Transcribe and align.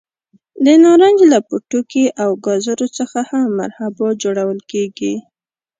د 0.65 0.67
نارنج 0.83 1.19
له 1.31 1.39
پوټکي 1.47 2.05
او 2.23 2.29
ګازرو 2.45 2.87
څخه 2.97 3.19
هم 3.29 3.43
مربا 3.59 4.07
جوړول 4.23 4.59
کېږي. 4.71 5.13